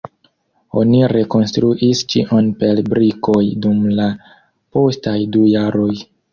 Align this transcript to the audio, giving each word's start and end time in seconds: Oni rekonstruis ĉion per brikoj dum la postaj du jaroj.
Oni 0.79 1.01
rekonstruis 1.11 2.01
ĉion 2.15 2.49
per 2.63 2.81
brikoj 2.95 3.45
dum 3.69 3.87
la 4.01 4.11
postaj 4.25 5.19
du 5.37 5.49
jaroj. 5.57 5.95